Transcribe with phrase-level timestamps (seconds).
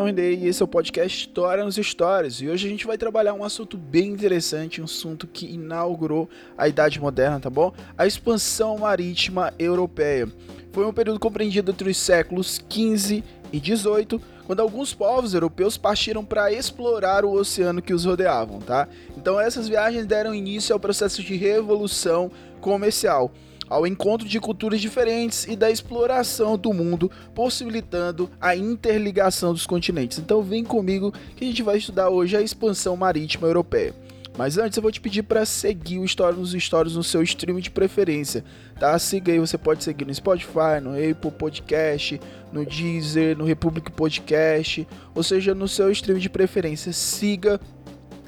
[0.00, 2.40] Eu sou o Daniel Rendei e esse é o podcast História nos Stories.
[2.40, 6.66] E hoje a gente vai trabalhar um assunto bem interessante, um assunto que inaugurou a
[6.68, 7.72] Idade Moderna, tá bom?
[7.96, 10.28] A expansão marítima europeia.
[10.72, 16.24] Foi um período compreendido entre os séculos 15 e 18, quando alguns povos europeus partiram
[16.24, 18.88] para explorar o oceano que os rodeavam, tá?
[19.16, 23.32] Então essas viagens deram início ao processo de revolução comercial
[23.70, 30.18] ao encontro de culturas diferentes e da exploração do mundo, possibilitando a interligação dos continentes.
[30.18, 33.94] Então vem comigo que a gente vai estudar hoje a expansão marítima europeia.
[34.36, 37.60] Mas antes eu vou te pedir para seguir o História nos Stories no seu stream
[37.60, 38.44] de preferência,
[38.78, 38.98] tá?
[38.98, 42.20] Siga aí, você pode seguir no Spotify, no Apple Podcast,
[42.52, 46.92] no Deezer, no Republic Podcast, ou seja, no seu stream de preferência.
[46.92, 47.60] Siga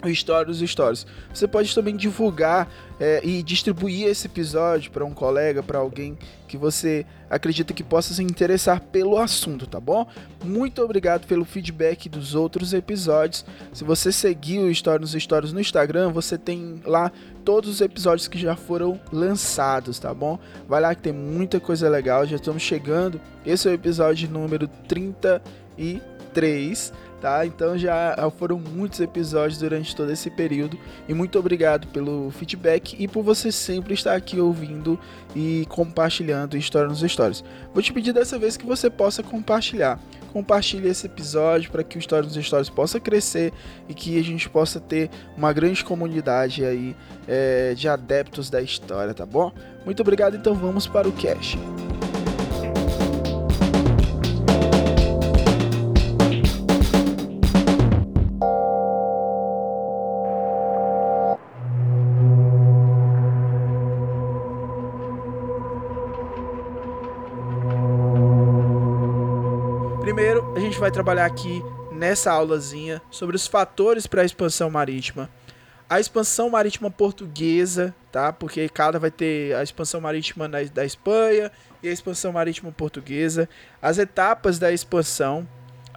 [0.02, 1.06] dos Stories.
[1.32, 2.68] Você pode também divulgar
[3.00, 8.12] é, e distribuir esse episódio para um colega, para alguém que você acredita que possa
[8.12, 10.06] se interessar pelo assunto, tá bom?
[10.44, 13.44] Muito obrigado pelo feedback dos outros episódios.
[13.72, 17.10] Se você seguir o nos Stories no Instagram, você tem lá
[17.42, 20.38] todos os episódios que já foram lançados, tá bom?
[20.68, 23.18] Vai lá que tem muita coisa legal, já estamos chegando.
[23.46, 24.68] Esse é o episódio número
[26.32, 27.46] 33 tá?
[27.46, 30.76] Então já foram muitos episódios durante todo esse período
[31.08, 34.98] e muito obrigado pelo feedback e por você sempre estar aqui ouvindo
[35.34, 37.44] e compartilhando história nos stories.
[37.72, 40.00] Vou te pedir dessa vez que você possa compartilhar.
[40.32, 43.52] Compartilhe esse episódio para que o História nos Stories possa crescer
[43.86, 46.96] e que a gente possa ter uma grande comunidade aí
[47.28, 49.52] é, de adeptos da história, tá bom?
[49.84, 51.58] Muito obrigado, então vamos para o cast.
[70.82, 71.62] Vai trabalhar aqui
[71.92, 75.30] nessa aulazinha sobre os fatores para a expansão marítima.
[75.88, 78.32] A expansão marítima portuguesa, tá?
[78.32, 81.52] Porque cada vai ter a expansão marítima da, da Espanha
[81.84, 83.48] e a expansão marítima portuguesa,
[83.80, 85.46] as etapas da expansão,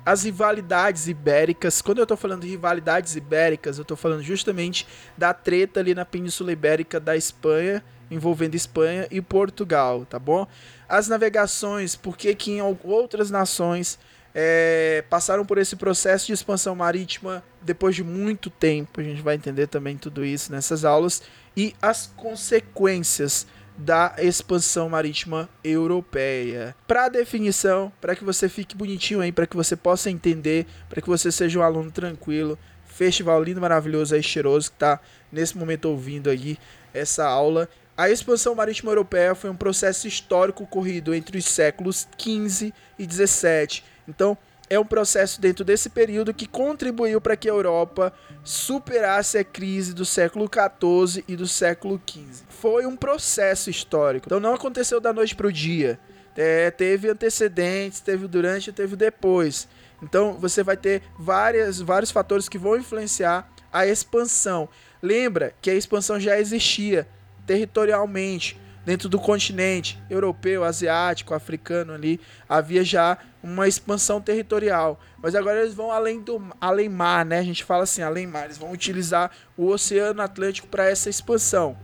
[0.06, 1.82] as rivalidades ibéricas.
[1.82, 4.86] Quando eu estou falando de rivalidades ibéricas, eu estou falando justamente
[5.18, 10.46] da treta ali na Península Ibérica da Espanha, envolvendo Espanha e Portugal, tá bom?
[10.88, 13.98] As navegações, porque que em outras nações
[14.38, 19.00] é, passaram por esse processo de expansão marítima depois de muito tempo.
[19.00, 21.24] A gente vai entender também tudo isso nessas aulas.
[21.56, 23.48] E as consequências
[23.78, 26.76] da expansão marítima europeia.
[26.86, 31.08] Para definição, para que você fique bonitinho aí, para que você possa entender, para que
[31.08, 35.00] você seja um aluno tranquilo, festival lindo, maravilhoso aí, cheiroso, que está
[35.32, 36.58] nesse momento ouvindo aí
[36.94, 37.70] essa aula.
[37.98, 43.95] A expansão marítima europeia foi um processo histórico ocorrido entre os séculos 15 e 17.
[44.08, 44.38] Então,
[44.70, 48.12] é um processo dentro desse período que contribuiu para que a Europa
[48.44, 52.46] superasse a crise do século XIV e do século XV.
[52.50, 56.00] Foi um processo histórico, então não aconteceu da noite para o dia.
[56.36, 59.68] É, teve antecedentes, teve durante teve depois.
[60.02, 64.68] Então você vai ter várias, vários fatores que vão influenciar a expansão.
[65.02, 67.08] Lembra que a expansão já existia
[67.46, 75.00] territorialmente dentro do continente europeu, asiático, africano ali, havia já uma expansão territorial.
[75.22, 77.40] Mas agora eles vão além do além mar, né?
[77.40, 81.76] A gente fala assim, além mar, eles vão utilizar o Oceano Atlântico para essa expansão.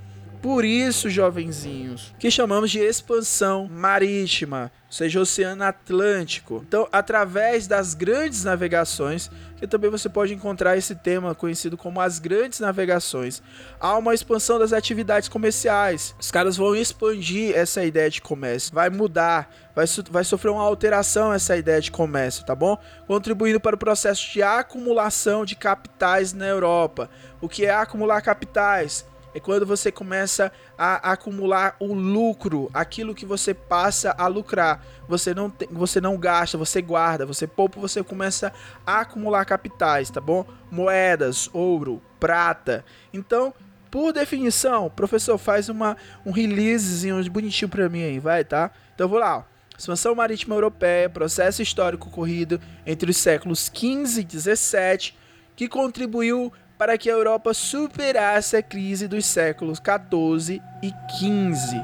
[0.42, 6.64] Por isso, jovenzinhos, que chamamos de expansão marítima, ou seja, Oceano Atlântico.
[6.68, 12.18] Então, através das grandes navegações, que também você pode encontrar esse tema conhecido como as
[12.18, 13.44] grandes navegações,
[13.80, 16.16] há uma expansão das atividades comerciais.
[16.20, 21.32] Os caras vão expandir essa ideia de comércio, vai mudar, vai, vai sofrer uma alteração
[21.32, 22.76] essa ideia de comércio, tá bom?
[23.06, 27.12] Contribuindo para o processo de acumulação de capitais na Europa.
[27.40, 29.06] O que é acumular capitais?
[29.34, 34.84] É quando você começa a acumular o lucro, aquilo que você passa a lucrar.
[35.08, 38.52] Você não, tem, você não gasta, você guarda, você poupa, você começa
[38.86, 40.46] a acumular capitais, tá bom?
[40.70, 42.84] Moedas, ouro, prata.
[43.14, 43.54] Então,
[43.90, 48.72] por definição, professor, faz uma, um releasezinho bonitinho pra mim aí, vai, tá?
[48.96, 49.46] Então vou lá.
[49.78, 55.18] Expansão marítima europeia, processo histórico ocorrido entre os séculos 15 e 17,
[55.56, 61.80] que contribuiu para que a Europa superasse a crise dos séculos 14 e 15.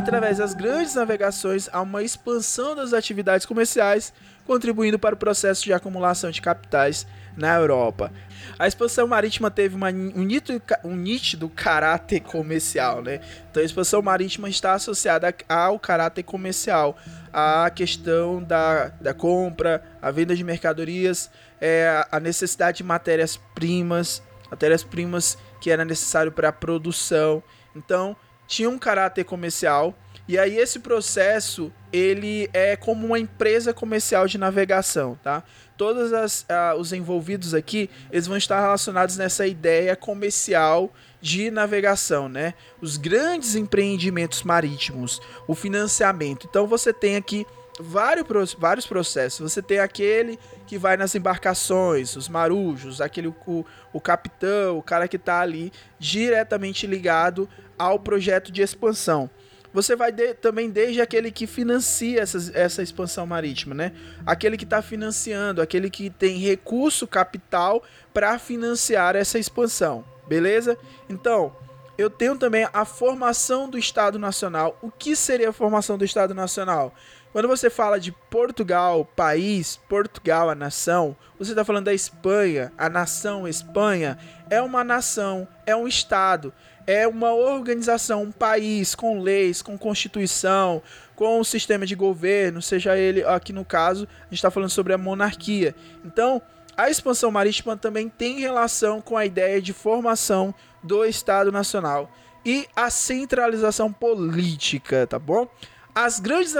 [0.00, 4.14] Através das grandes navegações, há uma expansão das atividades comerciais,
[4.46, 7.06] contribuindo para o processo de acumulação de capitais
[7.36, 8.10] na Europa.
[8.58, 13.20] A expansão marítima teve uma, um, nítido, um nítido caráter comercial, né?
[13.50, 16.96] Então a expansão marítima está associada ao caráter comercial,
[17.30, 21.30] à questão da, da compra, a venda de mercadorias,
[21.60, 27.42] é, a necessidade de matérias-primas, matérias-primas que era necessário para a produção.
[27.76, 28.16] Então
[28.50, 29.94] tinha um caráter comercial
[30.26, 35.42] e aí esse processo, ele é como uma empresa comercial de navegação, tá?
[35.76, 42.28] Todos as, uh, os envolvidos aqui, eles vão estar relacionados nessa ideia comercial de navegação,
[42.28, 42.54] né?
[42.80, 46.46] Os grandes empreendimentos marítimos, o financiamento.
[46.50, 47.46] Então você tem aqui
[47.80, 49.52] vários, vários processos.
[49.52, 55.08] Você tem aquele que vai nas embarcações, os marujos, aquele o, o capitão, o cara
[55.08, 57.48] que está ali diretamente ligado
[57.78, 59.30] ao projeto de expansão.
[59.72, 63.92] Você vai de, também desde aquele que financia essas, essa expansão marítima, né?
[64.26, 70.76] Aquele que está financiando, aquele que tem recurso capital para financiar essa expansão, beleza?
[71.08, 71.54] Então,
[71.96, 74.76] eu tenho também a formação do Estado Nacional.
[74.82, 76.92] O que seria a formação do Estado Nacional?
[77.32, 82.88] Quando você fala de Portugal, país, Portugal, a nação, você está falando da Espanha, a
[82.88, 84.18] nação Espanha
[84.48, 86.52] é uma nação, é um Estado
[86.90, 90.82] é uma organização, um país com leis, com constituição,
[91.14, 94.92] com um sistema de governo, seja ele, aqui no caso, a gente está falando sobre
[94.92, 95.72] a monarquia.
[96.04, 96.42] Então,
[96.76, 100.52] a expansão marítima também tem relação com a ideia de formação
[100.82, 102.10] do Estado Nacional
[102.44, 105.46] e a centralização política, tá bom?
[105.94, 106.54] As grandes,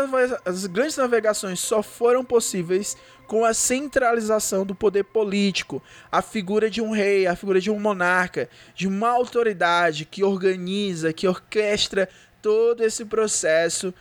[0.45, 2.97] as grandes navegações só foram possíveis
[3.27, 5.81] com a centralização do poder político,
[6.11, 11.13] a figura de um rei, a figura de um monarca, de uma autoridade que organiza,
[11.13, 12.09] que orquestra
[12.43, 13.95] todo esse processo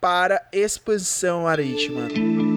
[0.00, 2.53] para expansão marítima.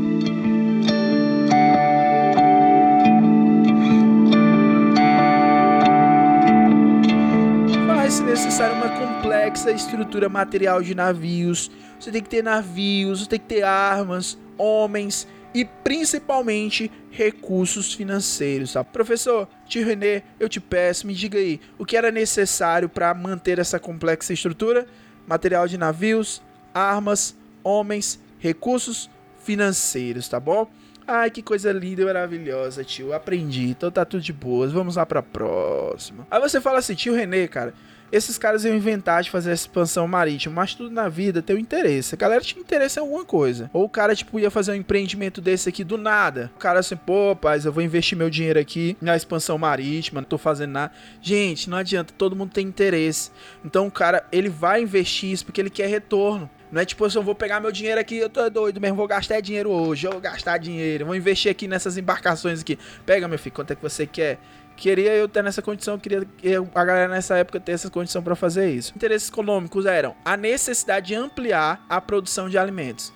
[8.27, 11.71] Faz-se necessária uma complexa estrutura material de navios.
[11.97, 18.73] Você tem que ter navios, você tem que ter armas, homens, e principalmente recursos financeiros.
[18.73, 18.83] Tá?
[18.83, 23.59] Professor Tio René, eu te peço, me diga aí, o que era necessário para manter
[23.59, 24.85] essa complexa estrutura?
[25.25, 26.41] Material de navios,
[26.73, 29.09] armas, homens, recursos
[29.41, 30.69] financeiros, tá bom?
[31.07, 33.13] Ai, que coisa linda e maravilhosa, tio.
[33.13, 34.73] Aprendi, então tá tudo de boas.
[34.73, 36.27] Vamos lá pra próxima.
[36.29, 37.73] Aí você fala assim, tio René, cara,
[38.11, 41.59] esses caras iam inventar de fazer essa expansão marítima, mas tudo na vida tem um
[41.59, 42.15] interesse.
[42.15, 43.69] A galera tinha interesse em alguma coisa.
[43.73, 46.51] Ou o cara, tipo, ia fazer um empreendimento desse aqui do nada.
[46.55, 50.27] O cara assim, pô, paz, eu vou investir meu dinheiro aqui na expansão marítima, não
[50.27, 50.93] tô fazendo nada.
[51.21, 53.31] Gente, não adianta, todo mundo tem interesse.
[53.63, 56.49] Então o cara, ele vai investir isso porque ele quer retorno.
[56.71, 59.07] Não é tipo assim, eu vou pegar meu dinheiro aqui, eu tô doido mesmo, vou
[59.07, 62.77] gastar dinheiro hoje, eu vou gastar dinheiro, vou investir aqui nessas embarcações aqui.
[63.05, 64.37] Pega, meu filho, quanto é que você quer?
[64.77, 66.25] Queria eu ter nessa condição, queria
[66.73, 68.93] a galera nessa época ter essa condição para fazer isso.
[68.95, 73.11] Interesses econômicos eram a necessidade de ampliar a produção de alimentos.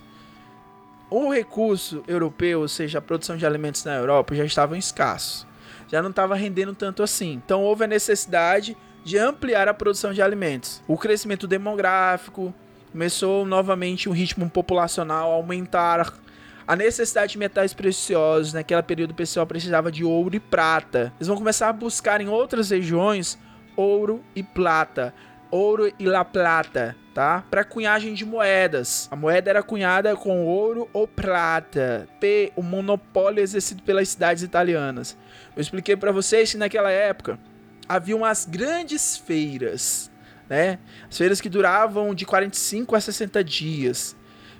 [1.08, 5.46] O recurso europeu, ou seja, a produção de alimentos na Europa, já estava escasso.
[5.88, 7.34] Já não estava rendendo tanto assim.
[7.44, 10.82] Então houve a necessidade de ampliar a produção de alimentos.
[10.88, 12.52] O crescimento demográfico
[12.90, 16.12] começou novamente um ritmo populacional a aumentar
[16.66, 18.52] a necessidade de metais preciosos.
[18.52, 21.12] Naquele período o pessoal precisava de ouro e prata.
[21.18, 23.38] Eles vão começar a buscar em outras regiões
[23.76, 25.14] ouro e prata.
[25.50, 27.44] Ouro e la plata, tá?
[27.50, 29.06] Para cunhagem de moedas.
[29.10, 32.08] A moeda era cunhada com ouro ou prata.
[32.18, 35.16] P, o monopólio exercido pelas cidades italianas.
[35.54, 37.38] Eu expliquei para vocês que naquela época
[37.86, 40.10] havia umas grandes feiras,
[40.48, 40.78] né?
[41.10, 44.16] As feiras que duravam de 45 a 60 dias.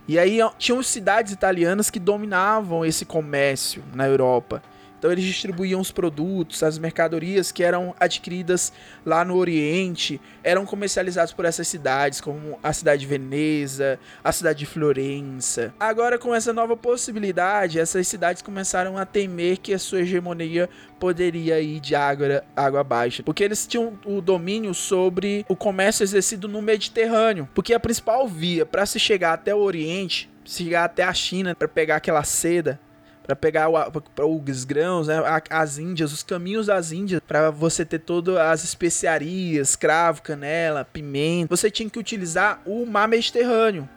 [0.07, 4.63] E aí tinham cidades italianas que dominavam esse comércio na Europa.
[5.03, 8.73] Então eles distribuíam os produtos, as mercadorias que eram adquiridas
[9.05, 14.61] lá no Oriente, eram comercializados por essas cidades, como a cidade de Veneza, a cidade
[14.61, 15.75] de Florença.
[15.81, 21.61] Agora com essa nova possibilidade, essas cidades começaram a temer que a sua hegemonia poderia
[21.61, 26.63] ir de água, água abaixo, porque eles tinham o domínio sobre o comércio exercido no
[26.63, 31.13] Mediterrâneo, porque a principal via para se chegar até o Oriente, se chegar até a
[31.13, 32.79] China para pegar aquela seda
[33.23, 35.17] para pegar o, os grãos, né,
[35.49, 41.55] as Índias, os caminhos das Índias, para você ter todas as especiarias, cravo, canela, pimenta.
[41.55, 43.89] Você tinha que utilizar o mar Mediterrâneo.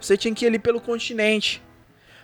[0.00, 1.62] Você tinha que ir ali pelo continente.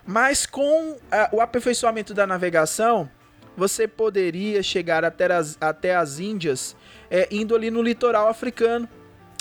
[0.07, 3.09] Mas com a, o aperfeiçoamento da navegação,
[3.57, 6.75] você poderia chegar até as, até as Índias
[7.11, 8.89] é, indo ali no litoral africano.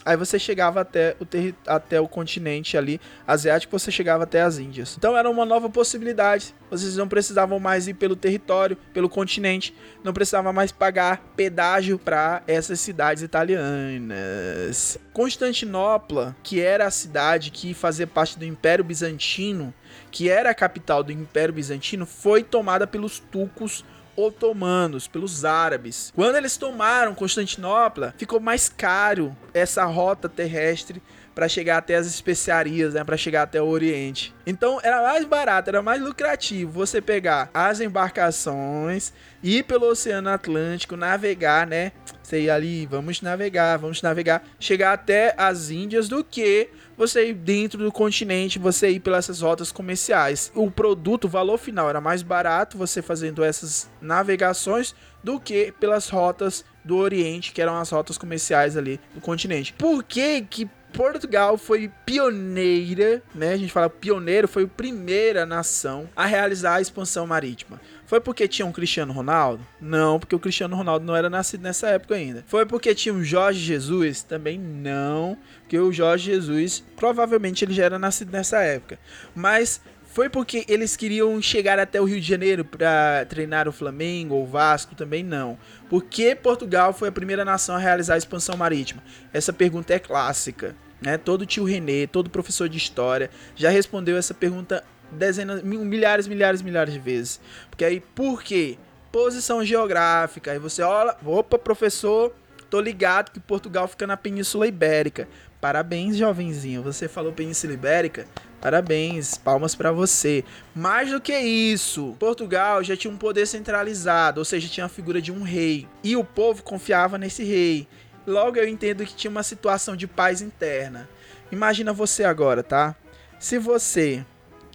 [0.06, 1.26] Aí você chegava até o,
[1.68, 4.96] até o continente ali asiático, você chegava até as Índias.
[4.98, 6.54] Então era uma nova possibilidade.
[6.70, 12.42] Vocês não precisavam mais ir pelo território, pelo continente, não precisava mais pagar pedágio para
[12.48, 14.98] essas cidades italianas.
[15.14, 19.74] Constantinopla, que era a cidade que fazia parte do Império Bizantino,
[20.10, 23.84] que era a capital do Império Bizantino, foi tomada pelos turcos
[24.22, 26.12] otomanos, pelos árabes.
[26.16, 31.02] Quando eles tomaram Constantinopla, ficou mais caro essa rota terrestre
[31.34, 34.34] para chegar até as especiarias, né, para chegar até o Oriente.
[34.46, 40.96] Então era mais barato, era mais lucrativo você pegar as embarcações, ir pelo Oceano Atlântico,
[40.96, 41.92] navegar, né?
[42.22, 47.34] Você ir ali, vamos navegar, vamos navegar, chegar até as Índias do que você ir
[47.34, 50.52] dentro do continente, você ir pelas rotas comerciais.
[50.54, 56.10] O produto, o valor final era mais barato você fazendo essas navegações do que pelas
[56.10, 59.74] rotas do Oriente, que eram as rotas comerciais ali do continente.
[59.74, 63.54] Por que que Portugal foi pioneira, né?
[63.54, 67.80] A gente fala pioneiro, foi a primeira nação a realizar a expansão marítima.
[68.06, 69.66] Foi porque tinha um Cristiano Ronaldo?
[69.80, 72.44] Não, porque o Cristiano Ronaldo não era nascido nessa época ainda.
[72.46, 74.22] Foi porque tinha um Jorge Jesus?
[74.22, 79.00] Também não, porque o Jorge Jesus provavelmente ele já era nascido nessa época.
[79.34, 84.36] Mas foi porque eles queriam chegar até o Rio de Janeiro para treinar o Flamengo
[84.36, 84.94] ou o Vasco?
[84.94, 85.58] Também não.
[85.90, 89.02] Porque Portugal foi a primeira nação a realizar a expansão marítima?
[89.32, 90.76] Essa pergunta é clássica.
[91.02, 91.18] Né?
[91.18, 96.94] Todo tio Renê, todo professor de história já respondeu essa pergunta dezenas, milhares, milhares, milhares
[96.94, 97.40] de vezes.
[97.70, 98.78] Porque aí, por quê?
[99.14, 100.52] Posição geográfica.
[100.52, 102.36] Aí você olha, opa, professor,
[102.70, 105.26] tô ligado que Portugal fica na Península Ibérica.
[105.62, 106.84] Parabéns, jovenzinho.
[106.84, 108.26] Você falou Península Ibérica?
[108.62, 110.46] Parabéns, palmas para você.
[110.76, 115.20] Mais do que isso, Portugal já tinha um poder centralizado, ou seja, tinha a figura
[115.20, 117.88] de um rei, e o povo confiava nesse rei.
[118.26, 121.10] Logo eu entendo que tinha uma situação de paz interna.
[121.52, 122.96] Imagina você agora, tá?
[123.40, 124.24] Se você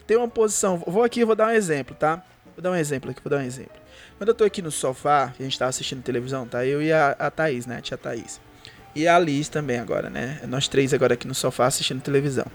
[0.05, 2.25] tem uma posição, vou aqui, vou dar um exemplo, tá?
[2.57, 3.77] Vou dar um exemplo aqui, vou dar um exemplo.
[4.19, 6.67] Quando eu tô aqui no sofá, a gente tá assistindo televisão, tá?
[6.67, 7.77] Eu e a, a Thaís, né?
[7.77, 8.41] A tia Thaís.
[8.97, 10.41] E a Liz também agora, né?
[10.49, 12.47] Nós três agora aqui no sofá assistindo televisão.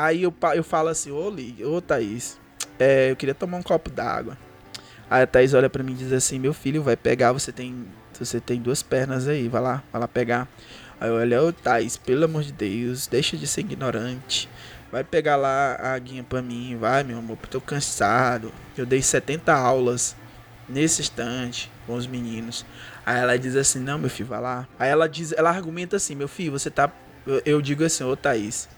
[0.00, 2.38] Aí eu, eu falo assim, ô, Li, ô Thaís,
[2.78, 4.38] é, eu queria tomar um copo d'água.
[5.10, 7.84] Aí a Thaís olha para mim e diz assim, meu filho, vai pegar, você tem.
[8.16, 10.48] Você tem duas pernas aí, vai lá, vai lá pegar.
[11.00, 14.48] Aí eu olho, ô Thaís, pelo amor de Deus, deixa de ser ignorante.
[14.92, 18.52] Vai pegar lá a aguinha pra mim, vai, meu amor, tô cansado.
[18.76, 20.14] Eu dei 70 aulas
[20.68, 22.64] nesse instante com os meninos.
[23.04, 24.68] Aí ela diz assim, não, meu filho, vai lá.
[24.78, 26.88] Aí ela diz, ela argumenta assim, meu filho, você tá.
[27.26, 28.68] Eu, eu digo assim, ô Thaís,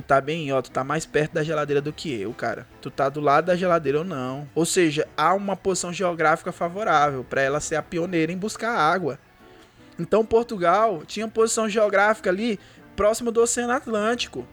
[0.00, 2.66] tu tá bem, ó, tu tá mais perto da geladeira do que eu, cara.
[2.80, 4.48] Tu tá do lado da geladeira ou não.
[4.54, 9.18] Ou seja, há uma posição geográfica favorável para ela ser a pioneira em buscar água.
[9.98, 12.60] Então Portugal tinha posição geográfica ali
[12.94, 14.46] próximo do Oceano Atlântico.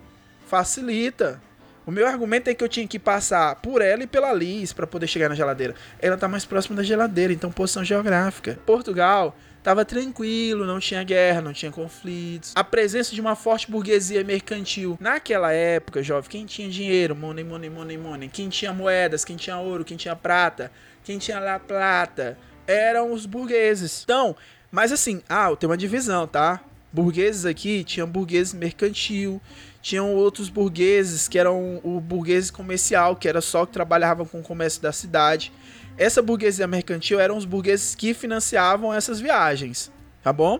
[0.48, 1.40] Facilita.
[1.86, 4.88] O meu argumento é que eu tinha que passar por ela e pela Liz para
[4.88, 5.76] poder chegar na geladeira.
[6.00, 8.58] Ela tá mais próxima da geladeira, então posição geográfica.
[8.66, 9.36] Portugal
[9.66, 12.52] Tava tranquilo, não tinha guerra, não tinha conflitos.
[12.54, 14.96] A presença de uma forte burguesia mercantil.
[15.02, 19.58] Naquela época, jovem, quem tinha dinheiro, money, money, money, money, quem tinha moedas, quem tinha
[19.58, 20.72] ouro, quem tinha prata,
[21.04, 24.04] quem tinha lá plata, eram os burgueses.
[24.04, 24.36] Então,
[24.72, 26.64] mas assim, ah, tem uma divisão, tá?
[26.94, 29.42] Burgueses aqui tinham burgueses mercantil,
[29.86, 34.42] tinham outros burgueses que eram o burguês comercial, que era só que trabalhava com o
[34.42, 35.54] comércio da cidade.
[35.96, 39.92] Essa burguesia mercantil eram os burgueses que financiavam essas viagens,
[40.24, 40.60] tá bom?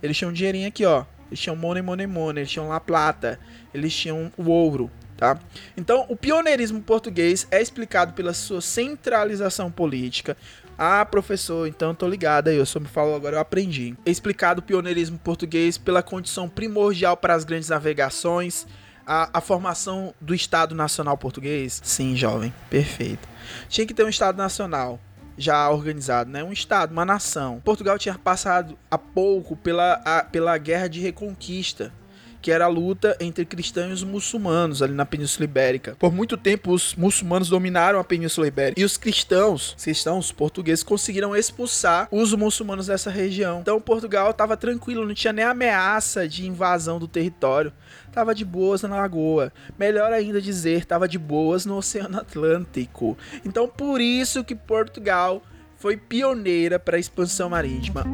[0.00, 1.04] Eles tinham dinheirinho aqui, ó.
[1.28, 2.42] Eles tinham money, money, money.
[2.42, 3.40] Eles tinham lá plata.
[3.74, 5.36] Eles tinham o ouro, tá?
[5.76, 10.36] Então, o pioneirismo português é explicado pela sua centralização política.
[10.82, 13.94] Ah, professor, então tô ligado aí, eu só me falo agora, eu aprendi.
[14.06, 18.66] Explicado o pioneirismo português pela condição primordial para as grandes navegações,
[19.06, 21.82] a, a formação do Estado Nacional Português?
[21.84, 23.28] Sim, jovem, perfeito.
[23.68, 24.98] Tinha que ter um Estado Nacional
[25.36, 26.42] já organizado, né?
[26.42, 27.60] Um Estado, uma nação.
[27.62, 31.92] Portugal tinha passado há pouco pela, a, pela Guerra de Reconquista.
[32.40, 35.96] Que era a luta entre cristãos e muçulmanos ali na Península Ibérica.
[35.98, 41.36] Por muito tempo, os muçulmanos dominaram a Península Ibérica e os cristãos, cristãos portugueses, conseguiram
[41.36, 43.60] expulsar os muçulmanos dessa região.
[43.60, 47.72] Então, Portugal estava tranquilo, não tinha nem ameaça de invasão do território.
[48.12, 49.52] Tava de boas na lagoa.
[49.78, 53.16] Melhor ainda dizer, tava de boas no Oceano Atlântico.
[53.44, 55.42] Então, por isso que Portugal
[55.76, 58.04] foi pioneira para a expansão marítima.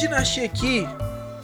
[0.00, 0.88] Dinastia aqui,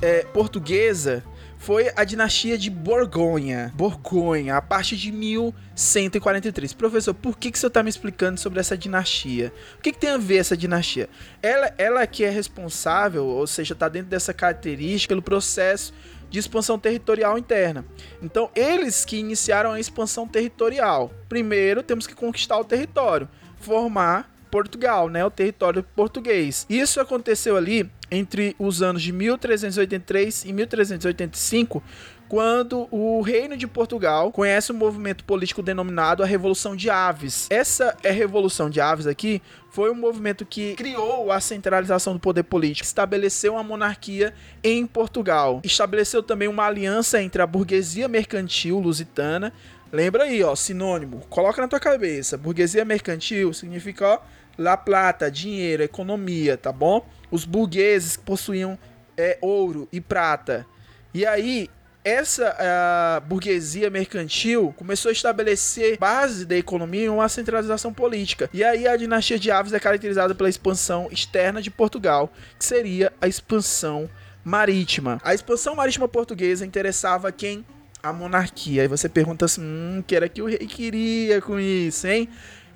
[0.00, 1.22] é, portuguesa,
[1.58, 3.70] foi a dinastia de Borgonha.
[3.75, 6.72] Borgonha, a partir de 1143.
[6.72, 9.52] Professor, por que, que senhor está me explicando sobre essa dinastia?
[9.78, 11.10] O que, que tem a ver essa dinastia?
[11.42, 15.92] Ela, ela que é responsável, ou seja, está dentro dessa característica, pelo processo
[16.30, 17.84] de expansão territorial interna.
[18.22, 21.12] Então, eles que iniciaram a expansão territorial.
[21.28, 23.28] Primeiro, temos que conquistar o território,
[23.60, 26.64] formar Portugal, né, o território português.
[26.70, 31.82] Isso aconteceu ali entre os anos de 1383 e 1385,
[32.26, 37.48] quando o Reino de Portugal conhece um movimento político denominado a Revolução de Aves.
[37.50, 42.18] Essa é a Revolução de Aves aqui foi um movimento que criou a centralização do
[42.18, 44.32] poder político, estabeleceu uma monarquia
[44.64, 49.52] em Portugal, estabeleceu também uma aliança entre a burguesia mercantil lusitana
[49.92, 51.20] Lembra aí, ó, sinônimo.
[51.30, 52.36] Coloca na tua cabeça.
[52.36, 54.18] Burguesia mercantil significa, ó,
[54.58, 57.06] La Plata, dinheiro, economia, tá bom?
[57.30, 58.78] Os burgueses que possuíam
[59.16, 60.66] é, ouro e prata.
[61.12, 61.70] E aí,
[62.06, 68.48] essa burguesia mercantil começou a estabelecer base da economia e uma centralização política.
[68.52, 73.12] E aí a dinastia de Aves é caracterizada pela expansão externa de Portugal, que seria
[73.20, 74.08] a expansão
[74.44, 75.20] marítima.
[75.25, 77.66] A expansão marítima portuguesa interessava quem?
[78.00, 78.82] A monarquia.
[78.82, 82.28] Aí você pergunta assim, hum, que era que o rei queria com isso, hein?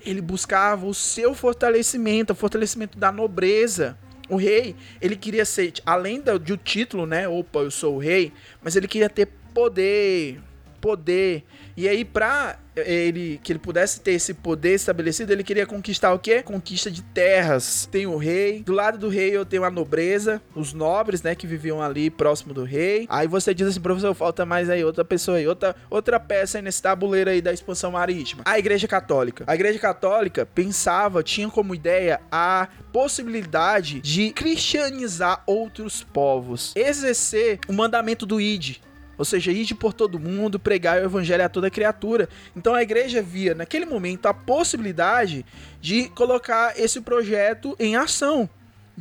[0.05, 3.97] Ele buscava o seu fortalecimento, o fortalecimento da nobreza
[4.31, 7.27] o rei, ele queria ser, além do, do título, né?
[7.27, 8.31] Opa, eu sou o rei,
[8.63, 10.39] mas ele queria ter poder,
[10.79, 11.43] poder.
[11.75, 16.19] E aí, pra ele que ele pudesse ter esse poder estabelecido, ele queria conquistar o
[16.19, 16.41] quê?
[16.41, 17.87] Conquista de terras.
[17.91, 21.45] Tem o rei, do lado do rei eu tenho a nobreza, os nobres, né, que
[21.45, 23.05] viviam ali próximo do rei.
[23.09, 26.61] Aí você diz assim, professor, falta mais aí outra pessoa aí, outra outra peça aí
[26.61, 28.43] nesse tabuleiro aí da expansão marítima.
[28.45, 29.43] A Igreja Católica.
[29.47, 37.73] A Igreja Católica pensava, tinha como ideia a possibilidade de cristianizar outros povos, exercer o
[37.73, 38.77] mandamento do ID,
[39.21, 42.27] ou seja, ir por todo mundo, pregar o evangelho a toda criatura.
[42.55, 45.45] Então a igreja via naquele momento a possibilidade
[45.79, 48.49] de colocar esse projeto em ação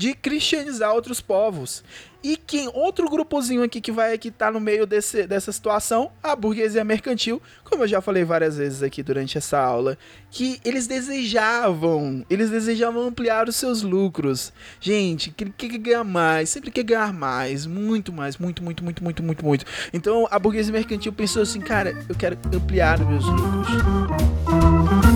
[0.01, 1.85] de cristianizar outros povos.
[2.25, 6.35] E quem outro grupozinho aqui que vai estar tá no meio desse, dessa situação, a
[6.35, 9.99] burguesia mercantil, como eu já falei várias vezes aqui durante essa aula,
[10.31, 14.55] que eles desejavam, eles desejavam ampliar os seus lucros.
[14.81, 19.23] Gente, que quer ganhar mais, sempre quer ganhar mais, muito mais, muito, muito, muito, muito,
[19.23, 19.67] muito, muito.
[19.93, 25.10] Então a burguesia mercantil pensou assim, cara, eu quero ampliar meus lucros.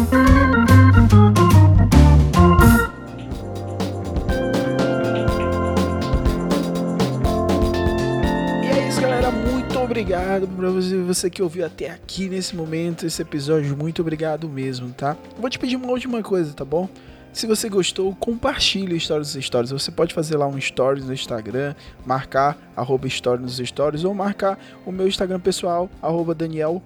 [9.94, 13.76] Obrigado pra você, que ouviu até aqui nesse momento, esse episódio.
[13.76, 15.16] Muito obrigado mesmo, tá?
[15.38, 16.88] Vou te pedir uma última coisa, tá bom?
[17.32, 19.70] Se você gostou, compartilhe Stories nos Stories.
[19.70, 24.58] Você pode fazer lá um Stories no Instagram, marcar arroba Stories nos Stories ou marcar
[24.84, 26.82] o meu Instagram pessoal, arroba Daniel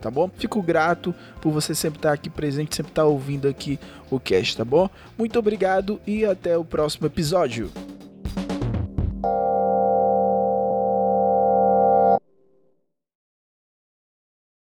[0.00, 0.28] tá bom?
[0.36, 3.78] Fico grato por você sempre estar aqui presente, sempre estar ouvindo aqui
[4.10, 4.90] o cast, tá bom?
[5.16, 7.70] Muito obrigado e até o próximo episódio.